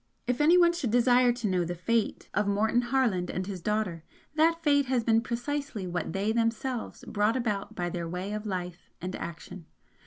[0.25, 4.63] If anyone should desire to know the fate of Motion Harland and his daughter, that
[4.63, 9.15] fate has been precisely what they themselves brought about by their way of life and
[9.15, 9.67] action.